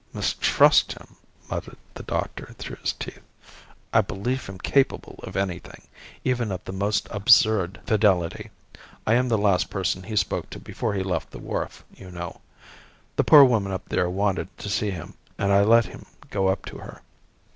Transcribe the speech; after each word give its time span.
"Mistrust 0.13 0.93
him!" 0.93 1.15
muttered 1.47 1.77
the 1.93 2.01
doctor 2.01 2.55
through 2.57 2.77
his 2.77 2.93
teeth. 2.93 3.21
"I 3.93 4.01
believe 4.01 4.47
him 4.47 4.57
capable 4.57 5.19
of 5.21 5.35
anything 5.35 5.83
even 6.23 6.51
of 6.51 6.63
the 6.65 6.71
most 6.71 7.07
absurd 7.11 7.79
fidelity. 7.85 8.49
I 9.05 9.13
am 9.13 9.27
the 9.29 9.37
last 9.37 9.69
person 9.69 10.01
he 10.01 10.15
spoke 10.15 10.49
to 10.49 10.59
before 10.59 10.95
he 10.95 11.03
left 11.03 11.29
the 11.29 11.37
wharf, 11.37 11.83
you 11.93 12.09
know. 12.09 12.41
The 13.15 13.23
poor 13.23 13.43
woman 13.43 13.71
up 13.71 13.89
there 13.89 14.09
wanted 14.09 14.47
to 14.57 14.69
see 14.69 14.89
him, 14.89 15.13
and 15.37 15.51
I 15.53 15.61
let 15.61 15.85
him 15.85 16.07
go 16.31 16.47
up 16.47 16.65
to 16.65 16.79
her. 16.79 17.03